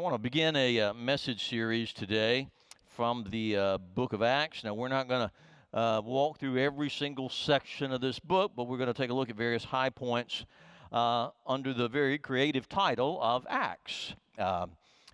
[0.00, 2.48] want to begin a uh, message series today
[2.96, 4.64] from the uh, book of Acts.
[4.64, 8.64] Now, we're not going to uh, walk through every single section of this book, but
[8.64, 10.46] we're going to take a look at various high points
[10.90, 14.14] uh, under the very creative title of Acts.
[14.38, 14.70] Um,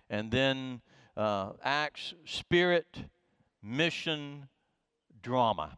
[0.09, 0.79] and then
[1.17, 2.97] uh, Acts, Spirit,
[3.61, 4.47] Mission,
[5.21, 5.77] Drama.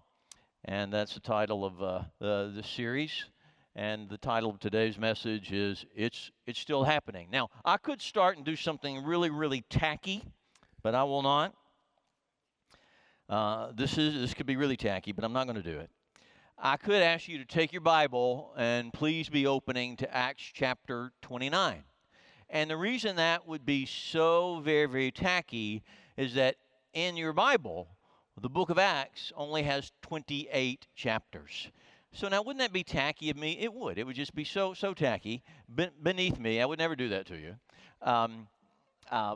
[0.66, 3.26] And that's the title of uh, the, the series.
[3.80, 7.30] And the title of today's message is It's, it's Still Happening.
[7.32, 10.22] Now, I could start and do something really, really tacky,
[10.84, 11.54] but I will not.
[13.30, 15.90] Uh, this, is, this could be really tacky, but I'm not going to do it.
[16.58, 21.14] I could ask you to take your Bible and please be opening to Acts chapter
[21.22, 21.82] 29.
[22.50, 25.84] And the reason that would be so very, very tacky
[26.18, 26.58] is that
[26.92, 27.88] in your Bible,
[28.42, 31.70] the book of Acts only has 28 chapters.
[32.12, 33.58] So now, wouldn't that be tacky of me?
[33.60, 33.98] It would.
[33.98, 35.44] It would just be so so tacky
[36.02, 36.60] beneath me.
[36.62, 37.56] I would never do that to you.
[38.02, 38.48] Um,
[39.12, 39.36] uh,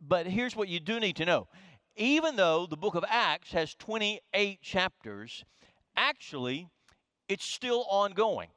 [0.00, 1.48] but here's what you do need to know:
[1.96, 5.44] even though the book of Acts has 28 chapters,
[5.96, 6.68] actually,
[7.28, 8.48] it's still ongoing.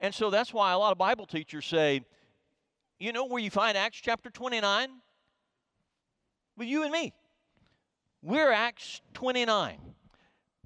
[0.00, 2.02] And so that's why a lot of Bible teachers say,
[2.98, 4.88] you know where you find Acts chapter 29?
[6.56, 7.12] Well, you and me.
[8.20, 9.78] We're Acts 29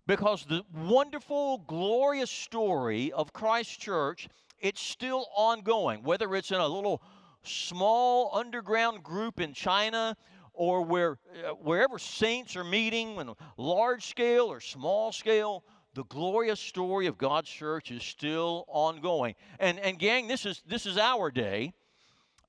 [0.06, 4.28] because the wonderful, glorious story of Christ Church,
[4.60, 7.02] it's still ongoing, whether it's in a little
[7.42, 10.16] small underground group in China
[10.52, 16.60] or where, uh, wherever saints are meeting, on large scale or small scale, the glorious
[16.60, 19.34] story of God's church is still ongoing.
[19.58, 21.72] And, and gang, this is, this is our day.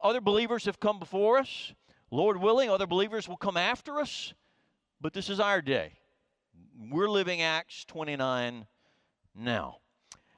[0.01, 1.73] Other believers have come before us.
[2.11, 4.33] Lord willing, other believers will come after us.
[5.01, 5.93] But this is our day
[6.77, 8.65] we're living Acts 29
[9.35, 9.77] now.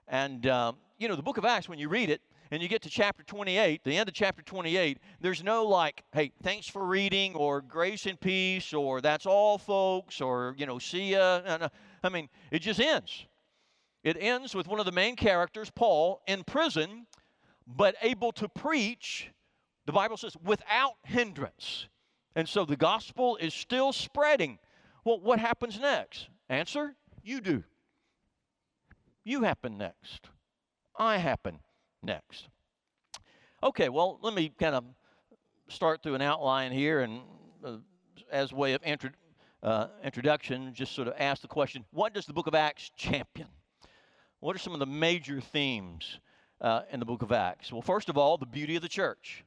[0.07, 2.81] And, uh, you know, the book of Acts, when you read it, and you get
[2.81, 7.35] to chapter 28, the end of chapter 28, there's no like, hey, thanks for reading,
[7.35, 11.69] or grace and peace, or that's all, folks, or, you know, see ya.
[12.03, 13.25] I mean, it just ends.
[14.03, 17.05] It ends with one of the main characters, Paul, in prison,
[17.67, 19.29] but able to preach,
[19.85, 21.87] the Bible says, without hindrance.
[22.35, 24.57] And so the gospel is still spreading.
[25.03, 26.27] Well, what happens next?
[26.49, 27.63] Answer you do.
[29.23, 30.29] You happen next.
[30.97, 31.59] I happen
[32.01, 32.47] next.
[33.61, 34.83] Okay, well, let me kind of
[35.67, 37.21] start through an outline here and
[37.63, 37.77] uh,
[38.31, 39.11] as way of intro,
[39.63, 43.47] uh, introduction, just sort of ask the question what does the book of Acts champion?
[44.39, 46.19] What are some of the major themes
[46.61, 47.71] uh, in the book of Acts?
[47.71, 49.43] Well, first of all, the beauty of the church.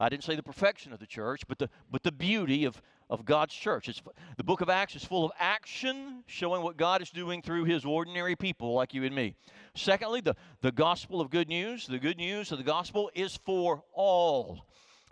[0.00, 3.24] I didn't say the perfection of the church, but the, but the beauty of, of
[3.24, 3.88] God's church.
[3.88, 4.02] It's,
[4.36, 7.84] the book of Acts is full of action, showing what God is doing through his
[7.84, 9.34] ordinary people like you and me.
[9.74, 11.86] Secondly, the, the gospel of good news.
[11.86, 14.66] The good news of the gospel is for all.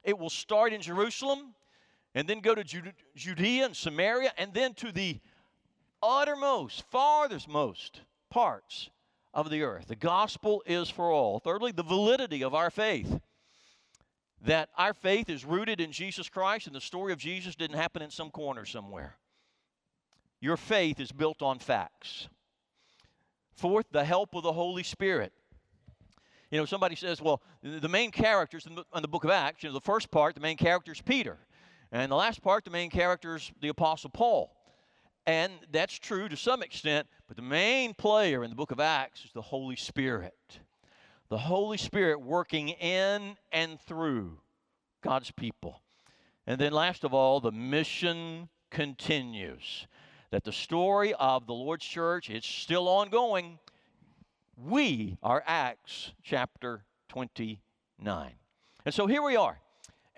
[0.04, 1.54] It will start in Jerusalem
[2.14, 2.64] and then go to
[3.14, 5.20] Judea and Samaria and then to the
[6.02, 8.90] uttermost, farthest most parts
[9.34, 9.86] of the earth.
[9.88, 11.38] The gospel is for all.
[11.38, 13.20] Thirdly, the validity of our faith
[14.42, 18.02] that our faith is rooted in Jesus Christ and the story of Jesus didn't happen
[18.02, 19.16] in some corner somewhere.
[20.40, 22.28] Your faith is built on facts.
[23.52, 25.32] Fourth, the help of the Holy Spirit.
[26.50, 29.74] You know, somebody says, well, the main characters in the, book of Acts, you know,
[29.74, 31.38] the first part, the main character is Peter.
[31.92, 34.54] And the last part, the main character is the Apostle Paul.
[35.24, 39.24] And that's true to some extent, but the main player in the book of Acts
[39.24, 40.34] is the Holy Spirit
[41.32, 44.36] the Holy Spirit working in and through
[45.00, 45.80] God's people.
[46.46, 49.86] And then, last of all, the mission continues.
[50.30, 53.58] That the story of the Lord's church is still ongoing.
[54.58, 58.32] We are Acts chapter 29.
[58.84, 59.58] And so here we are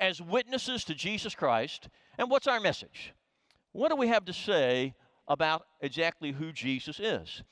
[0.01, 1.89] as witnesses to Jesus Christ.
[2.19, 3.15] And what's our message?
[3.71, 4.95] What do we have to say
[5.29, 7.45] about exactly who Jesus is?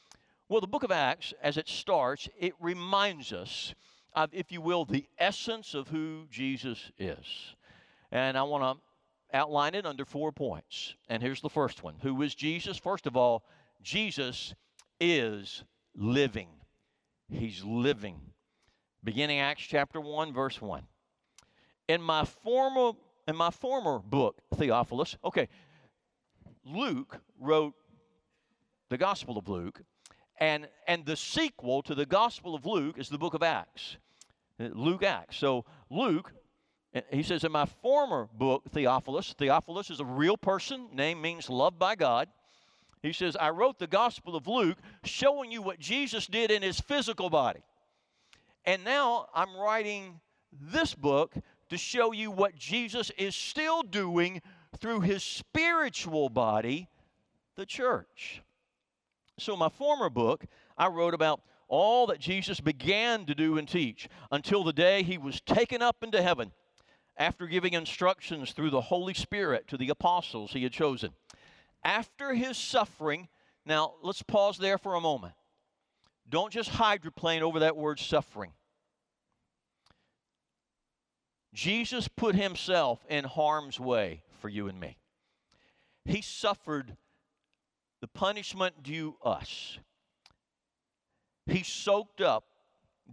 [0.52, 3.74] Well, the book of Acts, as it starts, it reminds us
[4.12, 7.54] of, if you will, the essence of who Jesus is.
[8.10, 10.94] And I want to outline it under four points.
[11.08, 12.76] And here's the first one Who is Jesus?
[12.76, 13.44] First of all,
[13.80, 14.54] Jesus
[15.00, 15.64] is
[15.96, 16.48] living.
[17.30, 18.20] He's living.
[19.02, 20.82] Beginning Acts chapter 1, verse 1.
[21.88, 22.92] In my former
[23.26, 25.48] in my former book, Theophilus, okay,
[26.66, 27.72] Luke wrote
[28.90, 29.80] the Gospel of Luke,
[30.42, 33.96] and, and the sequel to the Gospel of Luke is the book of Acts.
[34.58, 35.36] Uh, Luke Acts.
[35.36, 36.32] So Luke,
[36.96, 41.48] uh, he says, in my former book, Theophilus, Theophilus is a real person, name means
[41.48, 42.26] loved by God.
[43.04, 46.80] He says, I wrote the Gospel of Luke showing you what Jesus did in his
[46.80, 47.62] physical body.
[48.64, 50.18] And now I'm writing
[50.60, 51.34] this book
[51.68, 54.42] to show you what Jesus is still doing
[54.80, 56.88] through his spiritual body,
[57.54, 58.42] the church.
[59.38, 60.44] So, my former book,
[60.76, 65.16] I wrote about all that Jesus began to do and teach until the day he
[65.16, 66.52] was taken up into heaven
[67.16, 71.10] after giving instructions through the Holy Spirit to the apostles he had chosen.
[71.82, 73.28] After his suffering,
[73.64, 75.34] now let's pause there for a moment.
[76.28, 78.52] Don't just hydroplane over that word suffering.
[81.52, 84.96] Jesus put himself in harm's way for you and me.
[86.04, 86.96] He suffered
[88.02, 89.78] the punishment due us.
[91.46, 92.44] He soaked up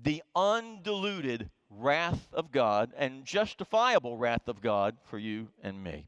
[0.03, 6.07] the undiluted wrath of God and justifiable wrath of God for you and me.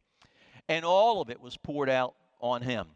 [0.68, 2.88] And all of it was poured out on him.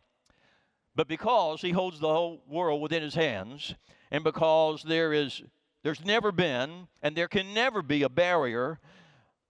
[0.96, 3.76] But because he holds the whole world within his hands,
[4.10, 5.44] and because there is
[5.84, 8.80] there's never been and there can never be a barrier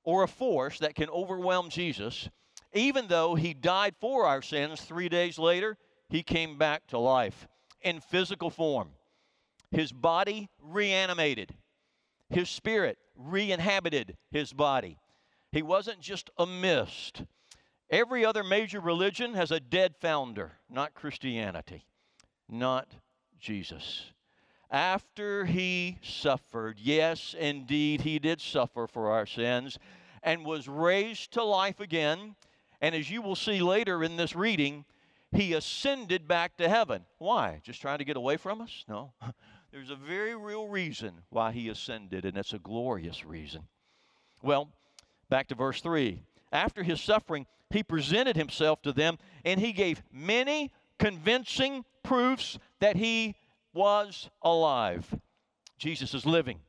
[0.04, 2.28] or a force that can overwhelm Jesus,
[2.74, 5.78] even though he died for our sins 3 days later,
[6.10, 7.48] he came back to life
[7.82, 8.90] in physical form.
[9.72, 11.54] His body reanimated.
[12.30, 14.98] His spirit re inhabited his body.
[15.52, 17.24] He wasn't just a mist.
[17.90, 21.86] Every other major religion has a dead founder, not Christianity,
[22.50, 22.88] not
[23.40, 24.12] Jesus.
[24.72, 29.78] After he suffered, yes, indeed, he did suffer for our sins,
[30.24, 32.36] and was raised to life again.
[32.82, 34.86] And as you will see later in this reading,
[35.36, 37.06] he ascended back to heaven.
[37.18, 37.62] Why?
[37.64, 38.86] Just trying to get away from us?
[38.88, 39.14] No.
[39.72, 43.64] There's a very real reason why he ascended, and it's a glorious reason.
[44.42, 44.70] Well,
[45.30, 46.22] back to verse 3.
[46.52, 52.96] After his suffering, he presented himself to them, and he gave many convincing proofs that
[52.96, 53.36] he
[53.74, 55.14] was alive.
[55.78, 56.60] Jesus is living.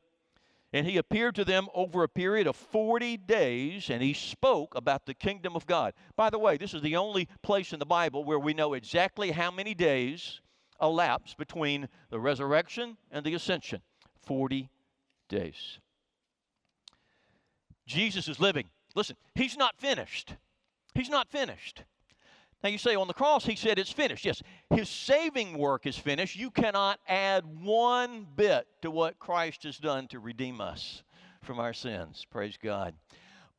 [0.73, 5.05] And he appeared to them over a period of 40 days, and he spoke about
[5.05, 5.93] the kingdom of God.
[6.15, 9.31] By the way, this is the only place in the Bible where we know exactly
[9.31, 10.41] how many days
[10.81, 13.81] elapsed between the resurrection and the ascension
[14.23, 14.69] 40
[15.29, 15.79] days.
[17.85, 18.69] Jesus is living.
[18.93, 20.35] Listen, he's not finished.
[20.93, 21.83] He's not finished.
[22.63, 24.25] Now you say on the cross, he said it's finished.
[24.25, 26.35] Yes, his saving work is finished.
[26.35, 31.03] You cannot add one bit to what Christ has done to redeem us
[31.43, 32.25] from our sins.
[32.29, 32.95] Praise God.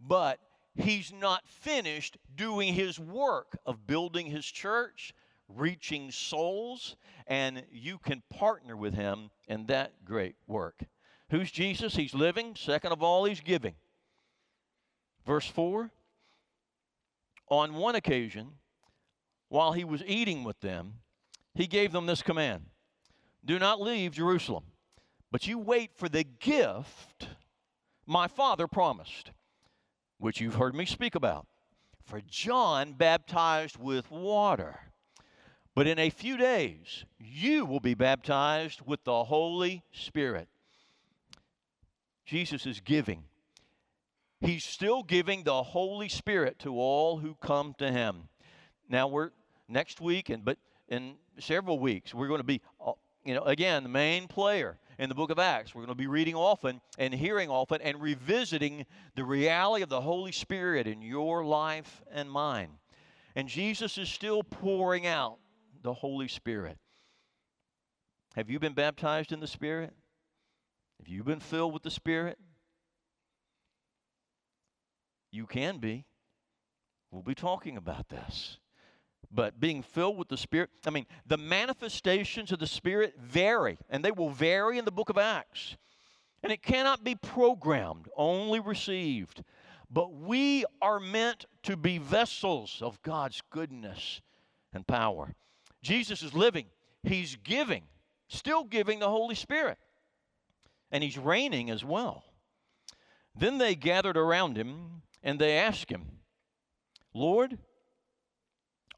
[0.00, 0.40] But
[0.74, 5.14] he's not finished doing his work of building his church,
[5.48, 6.96] reaching souls,
[7.26, 10.82] and you can partner with him in that great work.
[11.30, 11.94] Who's Jesus?
[11.94, 12.56] He's living.
[12.56, 13.74] Second of all, he's giving.
[15.24, 15.90] Verse 4
[17.48, 18.52] On one occasion,
[19.48, 20.94] while he was eating with them,
[21.54, 22.66] he gave them this command
[23.44, 24.64] Do not leave Jerusalem,
[25.30, 27.28] but you wait for the gift
[28.06, 29.32] my Father promised,
[30.18, 31.46] which you've heard me speak about.
[32.04, 34.88] For John baptized with water
[35.78, 40.48] but in a few days, you will be baptized with the Holy Spirit.
[42.26, 43.22] Jesus is giving.
[44.40, 48.28] He's still giving the Holy Spirit to all who come to him.
[48.88, 49.30] Now we're
[49.68, 52.92] next week and but in several weeks we're going to be uh,
[53.24, 55.74] you know again the main player in the book of Acts.
[55.74, 58.84] We're going to be reading often and hearing often and revisiting
[59.14, 62.70] the reality of the Holy Spirit in your life and mine.
[63.37, 65.38] And Jesus is still pouring out
[65.82, 66.78] the Holy Spirit.
[68.34, 69.92] Have you been baptized in the Spirit?
[70.98, 72.38] Have you been filled with the Spirit?
[75.30, 76.06] You can be.
[77.10, 78.58] We'll be talking about this.
[79.30, 84.04] But being filled with the Spirit, I mean, the manifestations of the Spirit vary, and
[84.04, 85.76] they will vary in the book of Acts.
[86.42, 89.42] And it cannot be programmed, only received.
[89.90, 94.20] But we are meant to be vessels of God's goodness
[94.73, 95.35] and power.
[95.82, 96.66] Jesus is living,
[97.02, 97.85] He's giving,
[98.28, 99.78] still giving the Holy Spirit,
[100.90, 102.25] and He's reigning as well.
[103.35, 106.06] Then they gathered around Him and they asked Him,
[107.14, 107.58] Lord,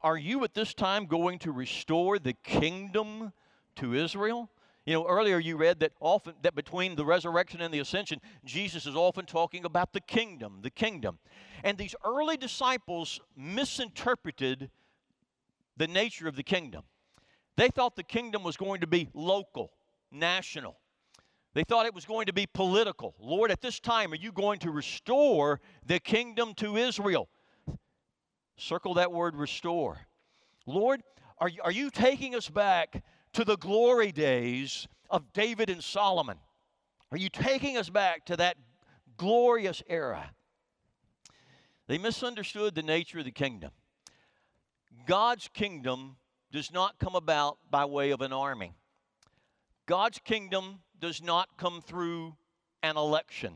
[0.03, 3.33] are you at this time going to restore the kingdom
[3.75, 4.49] to Israel?
[4.85, 8.87] You know, earlier you read that often that between the resurrection and the ascension, Jesus
[8.87, 11.19] is often talking about the kingdom, the kingdom.
[11.63, 14.71] And these early disciples misinterpreted
[15.77, 16.83] the nature of the kingdom.
[17.57, 19.71] They thought the kingdom was going to be local,
[20.11, 20.77] national.
[21.53, 23.13] They thought it was going to be political.
[23.19, 27.27] Lord, at this time, are you going to restore the kingdom to Israel?
[28.57, 29.99] Circle that word restore.
[30.65, 31.01] Lord,
[31.37, 33.03] are you, are you taking us back
[33.33, 36.37] to the glory days of David and Solomon?
[37.11, 38.57] Are you taking us back to that
[39.17, 40.31] glorious era?
[41.87, 43.71] They misunderstood the nature of the kingdom.
[45.05, 46.17] God's kingdom
[46.51, 48.73] does not come about by way of an army.
[49.87, 52.35] God's kingdom does not come through
[52.83, 53.55] an election.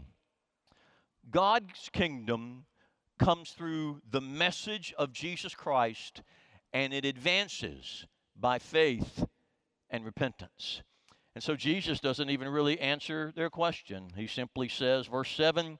[1.31, 2.65] God's kingdom
[3.17, 6.21] comes through the message of Jesus Christ
[6.73, 8.05] and it advances
[8.35, 9.25] by faith
[9.89, 10.81] and repentance.
[11.33, 14.09] And so Jesus doesn't even really answer their question.
[14.15, 15.79] He simply says, verse 7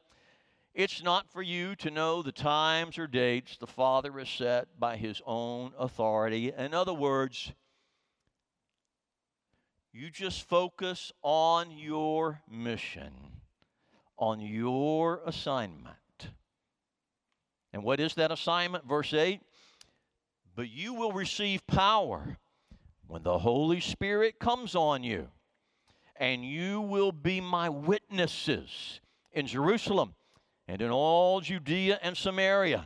[0.74, 4.98] It's not for you to know the times or dates the Father has set by
[4.98, 6.52] his own authority.
[6.58, 7.52] In other words,
[9.92, 13.14] you just focus on your mission,
[14.18, 15.96] on your assignment.
[17.76, 18.88] And what is that assignment?
[18.88, 19.42] Verse 8
[20.56, 22.38] But you will receive power
[23.06, 25.28] when the Holy Spirit comes on you,
[26.16, 29.02] and you will be my witnesses
[29.34, 30.16] in Jerusalem
[30.70, 32.86] and in all Judea and Samaria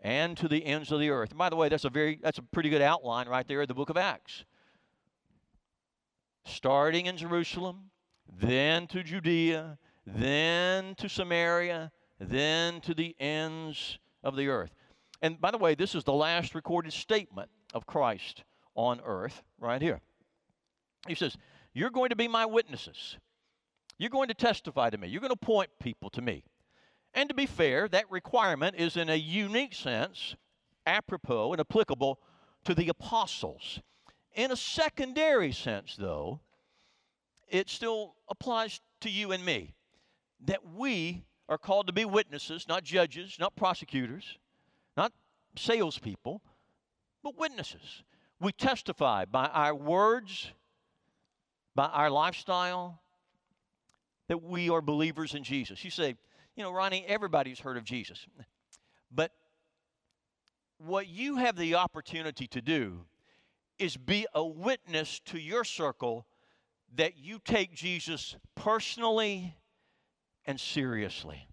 [0.00, 1.36] and to the ends of the earth.
[1.36, 3.74] By the way, that's a very that's a pretty good outline right there in the
[3.74, 4.44] book of Acts.
[6.44, 7.92] Starting in Jerusalem,
[8.36, 14.74] then to Judea, then to Samaria, then to the ends of the earth.
[15.22, 18.42] And by the way, this is the last recorded statement of Christ
[18.74, 20.00] on earth, right here.
[21.06, 21.36] He says,
[21.72, 23.16] You're going to be my witnesses.
[23.98, 25.08] You're going to testify to me.
[25.08, 26.44] You're going to point people to me.
[27.14, 30.34] And to be fair, that requirement is in a unique sense
[30.84, 32.18] apropos and applicable
[32.64, 33.80] to the apostles.
[34.34, 36.40] In a secondary sense, though,
[37.48, 39.74] it still applies to you and me
[40.44, 44.38] that we are called to be witnesses, not judges, not prosecutors,
[44.96, 45.12] not
[45.56, 46.42] salespeople,
[47.22, 48.02] but witnesses.
[48.40, 50.50] We testify by our words,
[51.74, 53.00] by our lifestyle,
[54.28, 55.84] that we are believers in Jesus.
[55.84, 56.16] You say,
[56.56, 58.26] you know, Ronnie, everybody's heard of Jesus.
[59.10, 59.32] But
[60.78, 63.04] what you have the opportunity to do
[63.78, 66.26] is be a witness to your circle
[66.96, 69.56] that you take Jesus personally
[70.46, 71.48] and seriously.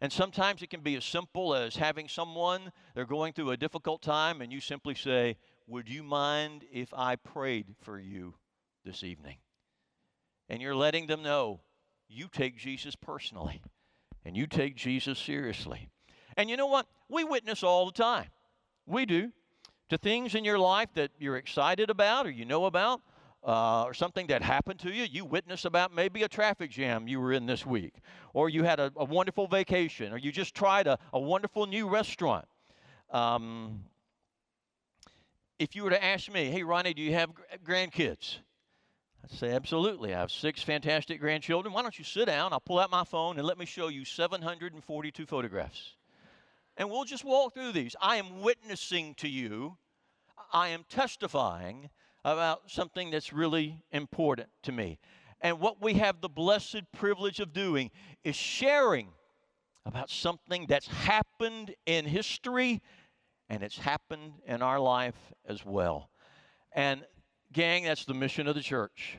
[0.00, 4.02] And sometimes it can be as simple as having someone, they're going through a difficult
[4.02, 8.34] time, and you simply say, Would you mind if I prayed for you
[8.84, 9.36] this evening?
[10.48, 11.60] And you're letting them know
[12.08, 13.62] you take Jesus personally
[14.24, 15.88] and you take Jesus seriously.
[16.36, 16.86] And you know what?
[17.08, 18.28] We witness all the time.
[18.86, 19.32] We do.
[19.90, 23.00] To things in your life that you're excited about or you know about,
[23.44, 25.04] uh, or something that happened to you.
[25.04, 27.94] You witness about maybe a traffic jam you were in this week,
[28.32, 31.88] or you had a, a wonderful vacation, or you just tried a, a wonderful new
[31.88, 32.46] restaurant.
[33.10, 33.84] Um,
[35.58, 37.30] if you were to ask me, hey, Ronnie, do you have
[37.64, 38.38] grandkids?
[39.22, 40.14] I'd say, absolutely.
[40.14, 41.72] I have six fantastic grandchildren.
[41.72, 42.52] Why don't you sit down?
[42.52, 45.94] I'll pull out my phone and let me show you 742 photographs.
[46.76, 47.94] And we'll just walk through these.
[48.00, 49.76] I am witnessing to you,
[50.52, 51.88] I am testifying
[52.24, 54.98] about something that's really important to me.
[55.40, 57.90] And what we have the blessed privilege of doing
[58.22, 59.08] is sharing
[59.84, 62.80] about something that's happened in history
[63.50, 66.08] and it's happened in our life as well.
[66.72, 67.04] And,
[67.52, 69.18] gang, that's the mission of the church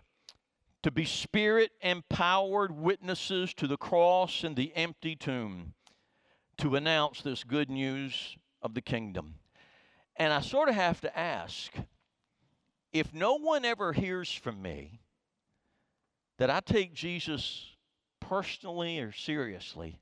[0.85, 5.73] to be spirit empowered witnesses to the cross and the empty tomb
[6.59, 9.33] to announce this good news of the kingdom.
[10.15, 11.71] And I sort of have to ask
[12.95, 15.01] if no one ever hears from me
[16.37, 17.75] that I take Jesus
[18.21, 19.99] personally or seriously,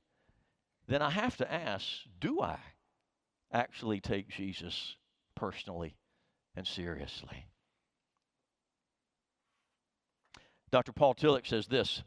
[0.88, 1.86] then I have to ask
[2.20, 2.60] do I
[3.52, 4.96] actually take Jesus
[5.36, 5.96] personally
[6.56, 7.48] and seriously?
[10.70, 10.92] Dr.
[10.92, 12.04] Paul Tillich says this.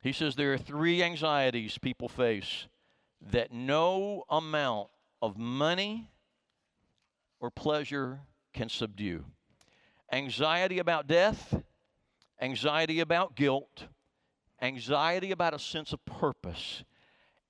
[0.00, 2.68] He says there are three anxieties people face
[3.32, 4.90] that no amount
[5.20, 6.12] of money
[7.40, 8.20] or pleasure
[8.52, 9.24] can subdue
[10.12, 11.62] anxiety about death,
[12.40, 13.86] anxiety about guilt,
[14.60, 16.84] anxiety about a sense of purpose.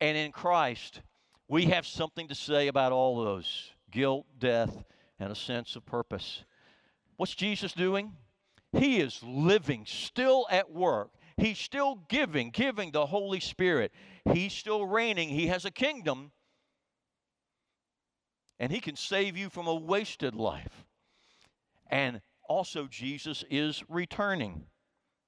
[0.01, 1.01] And in Christ,
[1.49, 4.85] we have something to say about all those guilt, death,
[5.19, 6.45] and a sense of purpose.
[7.17, 8.13] What's Jesus doing?
[8.73, 11.11] He is living, still at work.
[11.37, 13.93] He's still giving, giving the Holy Spirit.
[14.33, 15.29] He's still reigning.
[15.29, 16.33] He has a kingdom.
[18.59, 20.85] And He can save you from a wasted life.
[21.89, 24.67] And also Jesus is returning.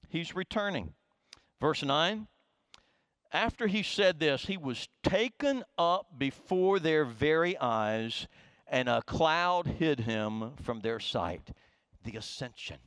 [0.08, 0.94] He's returning.
[1.60, 2.26] Verse 9
[3.32, 8.28] After he said this, he was taken up before their very eyes,
[8.66, 11.50] and a cloud hid him from their sight.
[12.04, 12.78] The ascension.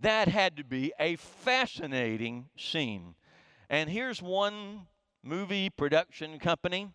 [0.00, 3.14] That had to be a fascinating scene.
[3.68, 4.86] And here's one
[5.22, 6.88] movie production company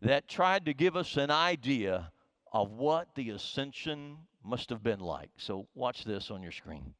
[0.00, 2.12] that tried to give us an idea
[2.52, 5.30] of what the ascension must have been like.
[5.38, 6.92] So, watch this on your screen.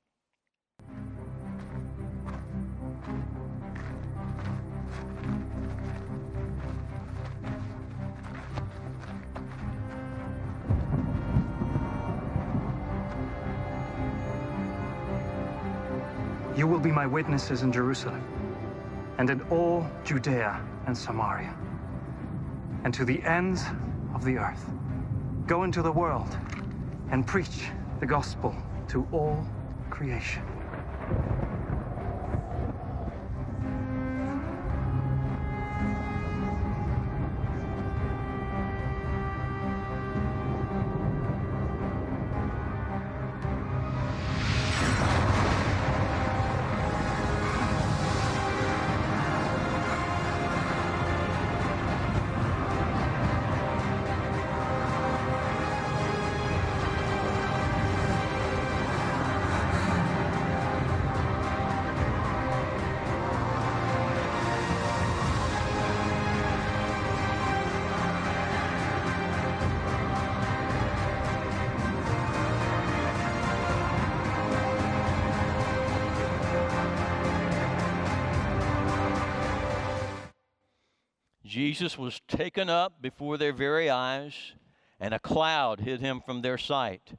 [16.56, 18.22] You will be my witnesses in Jerusalem
[19.18, 21.54] and in all Judea and Samaria
[22.84, 23.64] and to the ends
[24.14, 24.64] of the earth.
[25.46, 26.38] Go into the world
[27.10, 27.70] and preach
[28.00, 28.54] the gospel
[28.88, 29.46] to all
[29.90, 30.63] creation.
[81.54, 84.34] Jesus was taken up before their very eyes,
[84.98, 87.12] and a cloud hid him from their sight.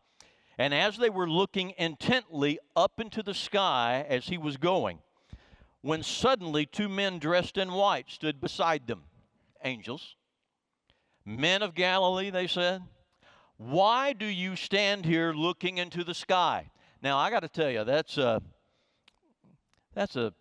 [0.57, 4.99] And as they were looking intently up into the sky as he was going,
[5.79, 9.03] when suddenly two men dressed in white stood beside them,
[9.63, 10.17] angels.
[11.23, 12.81] Men of Galilee, they said,
[13.55, 16.71] why do you stand here looking into the sky?
[17.01, 18.41] Now, I got to tell you, that's a,
[19.93, 20.33] that's a,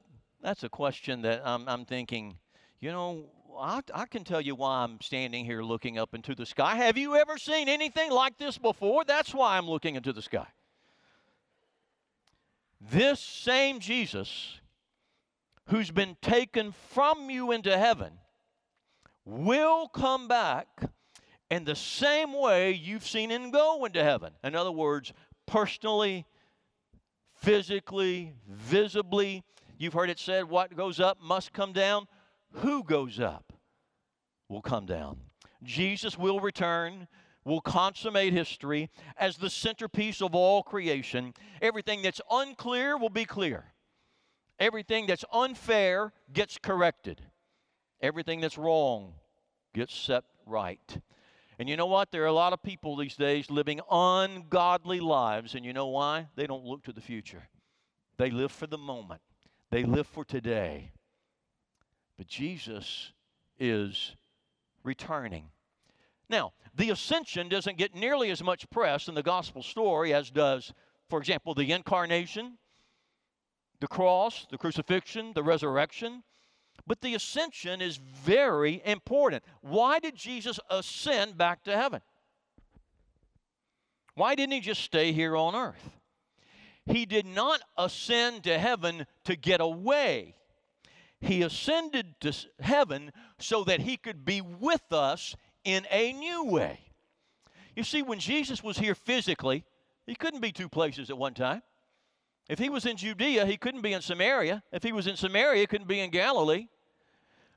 [0.43, 2.39] that's a question that I'm, I'm thinking,
[2.81, 3.27] you know,
[3.59, 6.77] I, I, can tell you why I'm standing here looking up into the sky.
[6.77, 9.05] Have you ever seen anything like this before?
[9.05, 10.47] That's why I'm looking into the sky.
[12.81, 14.61] This same Jesus
[15.69, 18.13] who's been taken from you into heaven
[19.25, 20.69] will come back
[21.51, 24.33] in the same way you've seen him go into heaven.
[24.43, 25.13] In other words,
[25.47, 26.27] personally,
[27.37, 29.43] physically, visibly.
[29.79, 32.07] You've heard it said, what goes up must come down
[32.57, 33.53] who goes up
[34.49, 35.19] will come down.
[35.63, 37.09] Jesus will return,
[37.45, 41.35] will consummate history as the centerpiece of all creation.
[41.61, 43.73] Everything that's unclear will be clear.
[44.59, 47.21] Everything that's unfair gets corrected.
[48.01, 49.15] Everything that's wrong
[49.75, 51.01] gets set right.
[51.59, 52.11] And you know what?
[52.11, 56.29] There are a lot of people these days living ungodly lives, and you know why?
[56.37, 57.49] They don't look to the future.
[58.17, 59.21] They live for the moment,
[59.71, 60.93] they live for today.
[62.17, 63.13] But Jesus
[63.59, 64.15] is
[64.83, 65.51] returning.
[66.29, 70.73] Now, the ascension doesn't get nearly as much press in the gospel story as does,
[71.09, 72.59] for example, the incarnation,
[73.81, 76.23] the cross, the crucifixion, the resurrection.
[76.87, 79.45] But the ascension is very important.
[79.61, 82.01] Why did Jesus ascend back to heaven?
[84.15, 85.99] Why didn't he just stay here on earth?
[86.87, 90.37] He did not ascend to heaven to get away
[91.21, 96.81] he ascended to heaven so that he could be with us in a new way.
[97.75, 99.65] You see, when Jesus was here physically,
[100.07, 101.63] he couldn't be two places at one time.
[102.49, 104.63] If he was in Judea, he couldn't be in Samaria.
[104.71, 106.69] If he was in Samaria, he couldn't be in Galilee.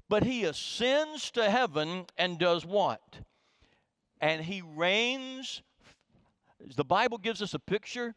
[0.10, 3.02] But he ascends to heaven and does what?
[4.22, 5.62] And he reigns.
[6.76, 8.16] The Bible gives us a picture.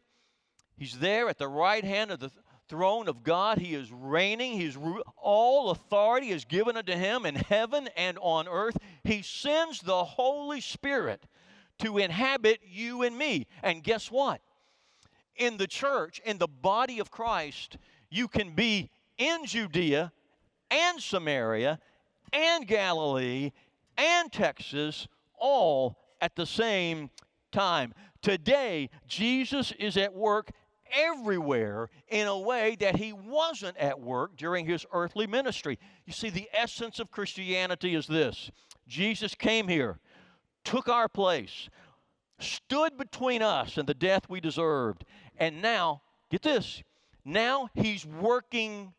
[0.77, 2.31] He's there at the right hand of the
[2.71, 3.57] throne of God.
[3.57, 4.53] He is reigning.
[4.53, 4.77] He's
[5.17, 8.77] all authority is given unto him in heaven and on earth.
[9.03, 11.21] He sends the Holy Spirit
[11.79, 13.45] to inhabit you and me.
[13.61, 14.39] And guess what?
[15.35, 17.75] In the church, in the body of Christ,
[18.09, 20.13] you can be in Judea
[20.69, 21.77] and Samaria
[22.31, 23.51] and Galilee
[23.97, 27.09] and Texas all at the same
[27.51, 27.93] time.
[28.21, 30.51] Today, Jesus is at work
[30.93, 35.79] everywhere in a way that he wasn't at work during his earthly ministry.
[36.05, 38.51] You see, the essence of Christianity is this
[38.87, 39.99] Jesus came here,
[40.63, 41.69] took our place,
[42.39, 45.05] stood between us and the death we deserved,
[45.37, 46.83] and now, get this,
[47.23, 48.93] now he's working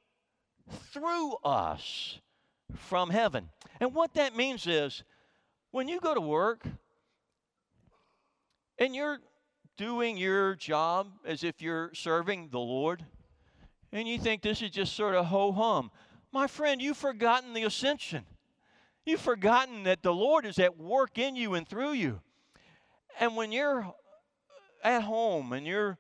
[0.93, 2.21] through us
[2.77, 3.49] from heaven.
[3.81, 5.03] And what that means is
[5.71, 6.65] when you go to work
[8.79, 9.19] and you're
[9.77, 13.05] doing your job as if you're serving the Lord,
[13.93, 15.91] and you think this is just sort of ho hum,
[16.33, 18.25] my friend, you've forgotten the ascension.
[19.05, 22.21] You've forgotten that the Lord is at work in you and through you.
[23.21, 23.93] And when you're
[24.83, 25.99] at home and you're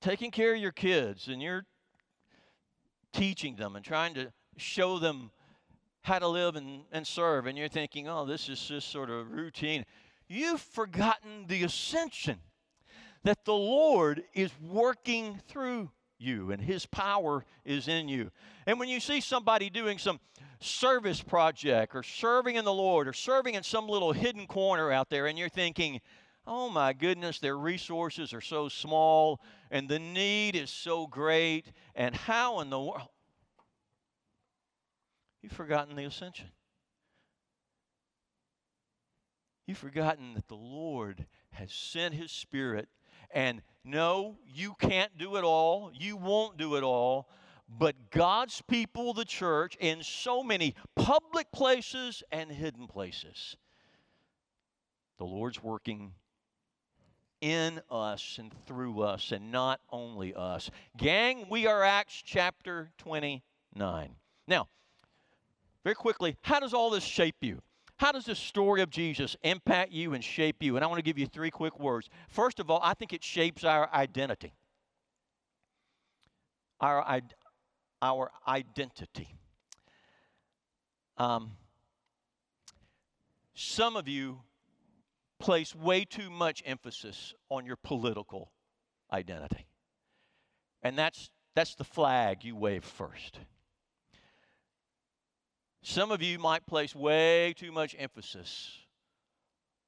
[0.00, 1.64] taking care of your kids and you're
[3.12, 5.30] teaching them and trying to show them
[6.02, 9.30] how to live and, and serve, and you're thinking, oh, this is just sort of
[9.30, 9.84] routine,
[10.30, 12.38] you've forgotten the ascension
[13.24, 18.30] that the Lord is working through you and His power is in you.
[18.66, 20.20] And when you see somebody doing some
[20.60, 25.10] service project or serving in the Lord or serving in some little hidden corner out
[25.10, 26.00] there, and you're thinking,
[26.46, 29.40] oh my goodness, their resources are so small
[29.70, 33.08] and the need is so great, and how in the world?
[35.42, 36.48] You've forgotten the ascension.
[39.70, 42.88] You've forgotten that the Lord has sent His Spirit
[43.30, 45.92] and no, you can't do it all.
[45.94, 47.28] You won't do it all.
[47.68, 53.56] But God's people, the church, in so many public places and hidden places,
[55.18, 56.14] the Lord's working
[57.40, 60.68] in us and through us, and not only us.
[60.96, 64.16] Gang, we are Acts chapter 29.
[64.48, 64.66] Now,
[65.84, 67.62] very quickly, how does all this shape you?
[68.00, 70.76] How does the story of Jesus impact you and shape you?
[70.76, 72.08] And I want to give you three quick words.
[72.30, 74.54] First of all, I think it shapes our identity.
[76.80, 77.20] Our,
[78.00, 79.36] our identity.
[81.18, 81.50] Um,
[83.52, 84.40] some of you
[85.38, 88.50] place way too much emphasis on your political
[89.12, 89.66] identity.
[90.82, 93.40] And that's, that's the flag you wave first.
[95.82, 98.78] Some of you might place way too much emphasis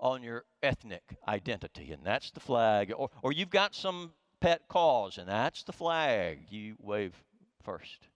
[0.01, 2.93] on your ethnic identity, and that's the flag.
[2.97, 7.15] Or, or you've got some pet cause, and that's the flag you wave
[7.63, 8.09] first.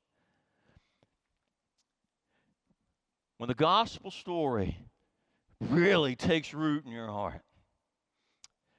[3.37, 4.79] When the gospel story
[5.61, 7.43] really takes root in your heart,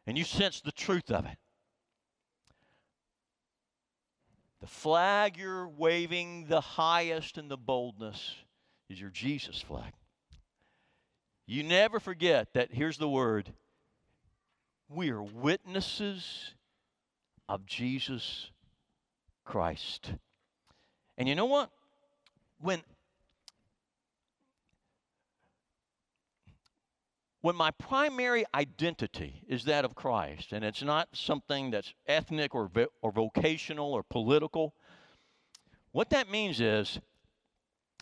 [0.08, 1.38] and you sense the truth of it,
[4.60, 8.36] the flag you're waving the highest and the boldness
[8.90, 9.94] is your Jesus flag.
[11.46, 13.54] You never forget that here's the word
[14.90, 16.54] we are witnesses
[17.50, 18.52] of Jesus
[19.46, 20.14] Christ.
[21.18, 21.72] And you know what?
[22.60, 22.82] When
[27.42, 32.70] when my primary identity is that of Christ, and it's not something that's ethnic or,
[33.02, 34.74] or vocational or political,
[35.94, 37.00] what that means is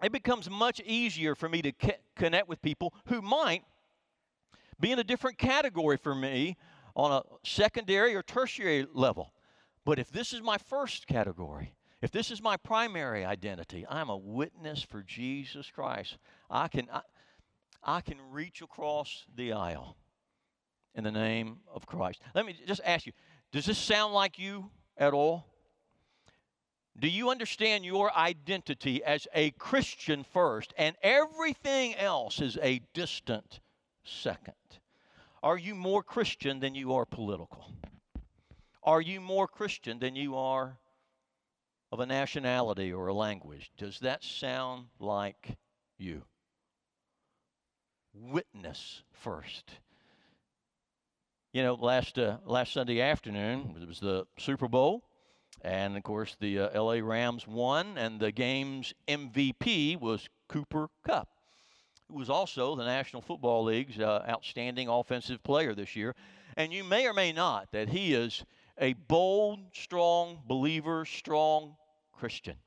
[0.04, 1.72] it becomes much easier for me to
[2.16, 3.64] connect with people who might
[4.80, 6.58] be in a different category for me
[6.96, 9.34] on a secondary or tertiary level.
[9.86, 14.18] But if this is my first category, if this is my primary identity, I'm a
[14.18, 16.18] witness for Jesus Christ.
[16.50, 17.02] I can, I,
[17.84, 19.96] I can reach across the aisle
[20.94, 22.22] in the name of Christ.
[22.34, 23.14] Let me just ask you
[23.52, 25.46] does this sound like you at all?
[26.98, 33.60] Do you understand your identity as a Christian first and everything else is a distant
[34.06, 34.54] second?
[35.44, 37.66] Are you more Christian than you are political?
[38.82, 40.78] Are you more Christian than you are
[41.92, 43.72] of a nationality or a language?
[43.78, 45.58] Does that sound like
[45.98, 46.22] you?
[48.14, 49.70] Witness first.
[51.52, 55.04] You know, last uh, last Sunday afternoon it was the Super Bowl.
[55.62, 61.28] And of course, the uh, LA Rams won, and the game's MVP was Cooper Kupp,
[62.10, 66.16] who was also the National Football League's uh, outstanding offensive player this year.
[66.58, 68.46] And you may or may not that he is
[68.80, 71.76] a bold, strong believer, strong
[72.14, 72.58] Christian.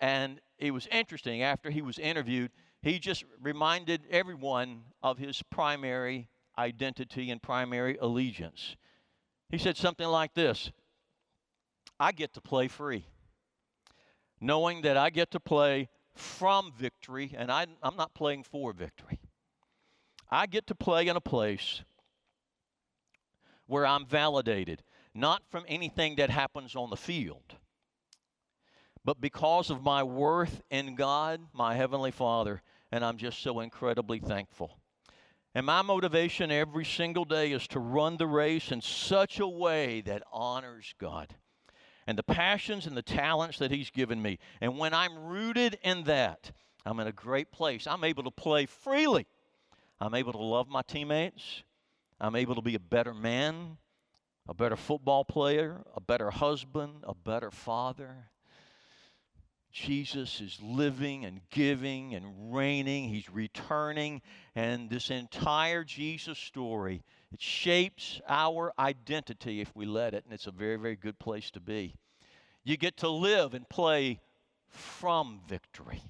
[0.00, 2.50] And it was interesting after he was interviewed,
[2.82, 8.76] he just reminded everyone of his primary identity and primary allegiance.
[9.48, 10.70] He said something like this
[12.00, 13.06] I get to play free,
[14.40, 19.20] knowing that I get to play from victory, and I, I'm not playing for victory.
[20.30, 21.82] I get to play in a place
[23.66, 24.82] where I'm validated,
[25.14, 27.56] not from anything that happens on the field,
[29.04, 34.18] but because of my worth in God, my Heavenly Father, and I'm just so incredibly
[34.18, 34.78] thankful.
[35.54, 40.02] And my motivation every single day is to run the race in such a way
[40.02, 41.34] that honors God
[42.08, 44.38] and the passions and the talents that He's given me.
[44.62, 46.50] And when I'm rooted in that,
[46.86, 47.86] I'm in a great place.
[47.86, 49.26] I'm able to play freely.
[50.00, 51.62] I'm able to love my teammates.
[52.18, 53.76] I'm able to be a better man,
[54.48, 58.30] a better football player, a better husband, a better father.
[59.78, 63.08] Jesus is living and giving and reigning.
[63.08, 64.22] He's returning.
[64.56, 70.24] And this entire Jesus story, it shapes our identity if we let it.
[70.24, 71.94] And it's a very, very good place to be.
[72.64, 74.20] You get to live and play
[74.68, 76.02] from victory,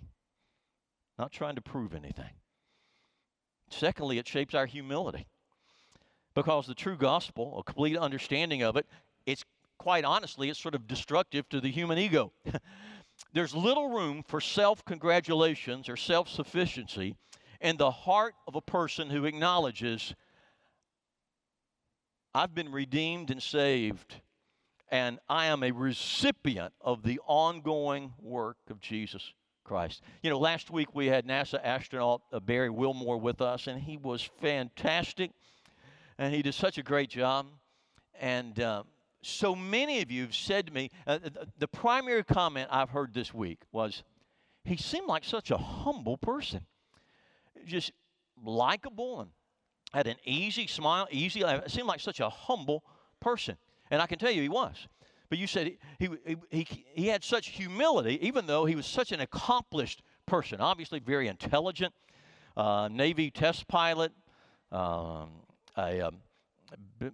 [1.18, 2.30] not trying to prove anything.
[3.70, 5.26] Secondly, it shapes our humility
[6.34, 8.86] because the true gospel, a complete understanding of it,
[9.26, 9.44] it's
[9.76, 12.32] quite honestly, it's sort of destructive to the human ego.
[13.38, 17.14] There's little room for self congratulations or self sufficiency
[17.60, 20.12] in the heart of a person who acknowledges,
[22.34, 24.16] I've been redeemed and saved,
[24.90, 30.02] and I am a recipient of the ongoing work of Jesus Christ.
[30.24, 33.98] You know, last week we had NASA astronaut uh, Barry Wilmore with us, and he
[33.98, 35.30] was fantastic,
[36.18, 37.46] and he did such a great job.
[38.20, 38.82] And uh,
[39.22, 43.14] so many of you have said to me, uh, the, the primary comment I've heard
[43.14, 44.02] this week was,
[44.64, 46.60] he seemed like such a humble person,
[47.66, 47.92] just
[48.44, 49.30] likable and
[49.92, 51.42] had an easy smile, easy.
[51.42, 52.84] It seemed like such a humble
[53.20, 53.56] person,
[53.90, 54.86] and I can tell you he was.
[55.28, 59.12] But you said he, he, he, he had such humility, even though he was such
[59.12, 61.92] an accomplished person, obviously very intelligent,
[62.56, 64.12] uh, Navy test pilot,
[64.72, 65.30] um,
[65.76, 66.16] a, um,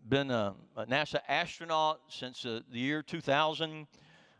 [0.09, 3.87] been a, a, NASA astronaut since uh, the year 2000.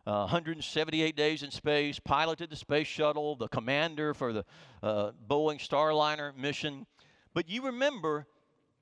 [0.07, 4.45] Uh, 178 days in space, piloted the space shuttle, the commander for the
[4.83, 6.85] uh, Boeing Starliner mission.
[7.33, 8.27] But you remember,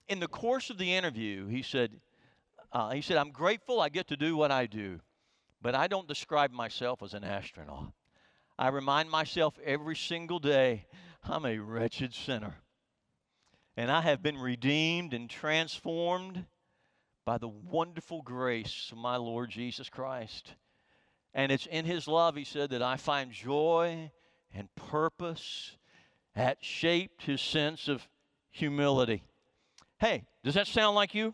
[0.10, 1.91] in the course of the interview, he said,
[2.74, 5.00] uh, he said, I'm grateful I get to do what I do,
[5.62, 7.93] but I don't describe myself as an astronaut.
[8.60, 10.88] I remind myself every single day
[11.24, 12.62] I'm a wretched sinner
[13.75, 16.45] and I have been redeemed and transformed
[17.25, 20.53] by the wonderful grace of my Lord Jesus Christ.
[21.33, 24.12] And it's in His love, He said, that I find joy
[24.53, 25.77] and purpose
[26.36, 28.07] that shaped His sense of
[28.51, 29.23] humility.
[29.99, 31.33] Hey, does that sound like you?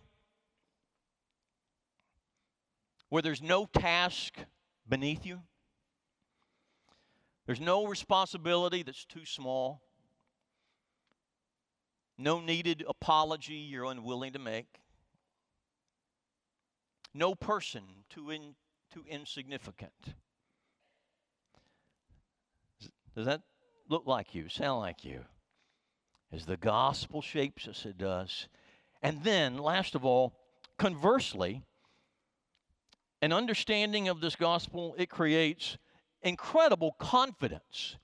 [3.09, 4.35] Where there's no task
[4.87, 5.41] beneath you,
[7.45, 9.81] there's no responsibility that's too small
[12.19, 14.81] no needed apology you're unwilling to make,
[17.13, 18.53] no person too, in,
[18.93, 19.93] too insignificant.
[23.15, 23.41] Does that
[23.87, 25.21] look like you, sound like you?
[26.31, 28.47] As the gospel shapes us, it does.
[29.01, 30.33] And then, last of all,
[30.77, 31.63] conversely,
[33.21, 35.77] an understanding of this gospel, it creates
[36.21, 37.95] incredible confidence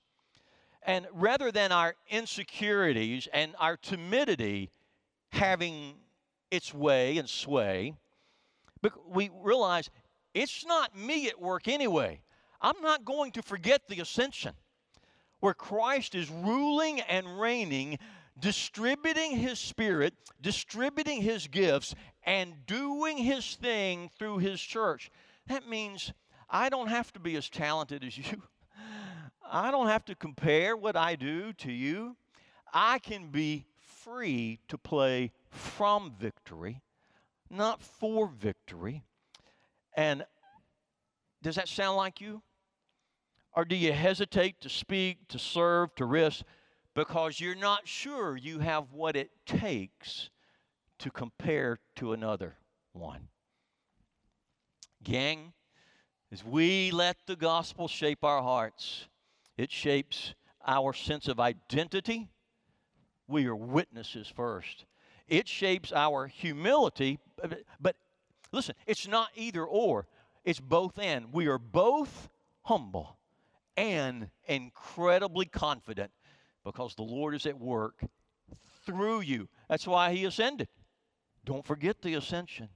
[0.86, 4.70] and rather than our insecurities and our timidity
[5.30, 5.94] having
[6.50, 7.94] its way and sway,
[9.08, 9.90] we realize
[10.32, 12.20] it's not me at work anyway.
[12.60, 14.54] I'm not going to forget the ascension,
[15.40, 17.98] where Christ is ruling and reigning,
[18.38, 25.10] distributing his spirit, distributing his gifts, and doing his thing through his church.
[25.48, 26.12] That means
[26.48, 28.42] I don't have to be as talented as you.
[29.50, 32.16] I don't have to compare what I do to you.
[32.72, 36.82] I can be free to play from victory,
[37.50, 39.02] not for victory.
[39.96, 40.24] And
[41.42, 42.42] does that sound like you?
[43.52, 46.44] Or do you hesitate to speak, to serve, to risk
[46.94, 50.28] because you're not sure you have what it takes
[50.98, 52.56] to compare to another
[52.92, 53.28] one?
[55.02, 55.52] Gang,
[56.32, 59.06] as we let the gospel shape our hearts,
[59.56, 60.34] it shapes
[60.66, 62.28] our sense of identity.
[63.28, 64.84] We are witnesses first.
[65.28, 67.18] It shapes our humility,
[67.80, 67.96] but
[68.52, 70.06] listen, it's not either or,
[70.44, 71.32] it's both and.
[71.32, 72.28] We are both
[72.62, 73.18] humble
[73.76, 76.10] and incredibly confident
[76.64, 78.00] because the Lord is at work
[78.84, 79.48] through you.
[79.68, 80.68] That's why He ascended.
[81.44, 82.68] Don't forget the ascension.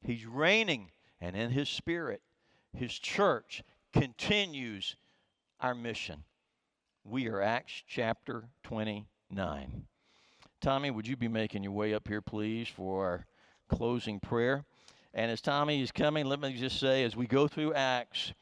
[0.00, 2.22] He's reigning, and in His Spirit,
[2.72, 4.96] His church continues
[5.60, 6.22] our mission.
[7.04, 9.84] We are Acts chapter 29.
[10.60, 13.26] Tommy, would you be making your way up here, please, for our
[13.68, 14.64] closing prayer?
[15.14, 18.32] And as Tommy is coming, let me just say, as we go through Acts,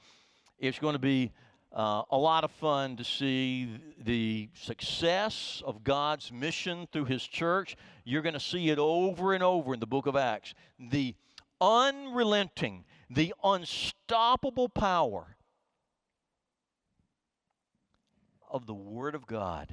[0.59, 1.31] it's going to be
[1.73, 7.77] uh, a lot of fun to see the success of God's mission through His church.
[8.05, 10.55] You're going to see it over and over in the book of Acts.
[10.79, 11.15] The
[11.61, 15.34] unrelenting, the unstoppable power
[18.55, 19.69] of the Word of God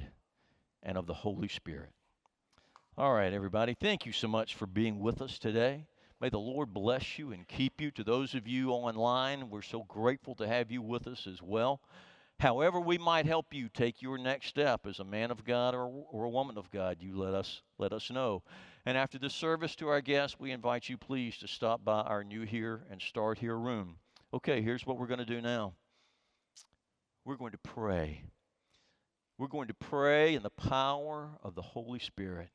[0.82, 1.90] and of the Holy Spirit.
[2.98, 5.86] All right, everybody, thank you so much for being with us today.
[6.20, 7.92] May the Lord bless you and keep you.
[7.92, 11.80] To those of you online, we're so grateful to have you with us as well.
[12.40, 15.86] however we might help you take your next step as a man of God or,
[16.10, 18.42] or a woman of God, you let us let us know.
[18.84, 22.24] And after the service to our guests, we invite you please to stop by our
[22.24, 23.98] new here and start here room.
[24.34, 25.74] Okay, here's what we're going to do now.
[27.24, 28.24] We're going to pray.
[29.42, 32.50] We're going to pray in the power of the Holy Spirit.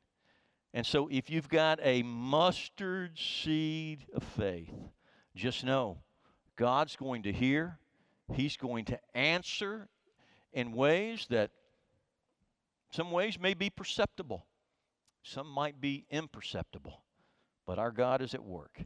[0.74, 4.74] And so if you've got a mustard seed of faith,
[5.36, 5.98] just know
[6.56, 7.78] God's going to hear,
[8.34, 9.90] He's going to answer
[10.54, 11.52] in ways that
[12.92, 14.46] some ways may be perceptible,
[15.24, 17.04] some might be imperceptible,
[17.66, 18.80] but our God is at work.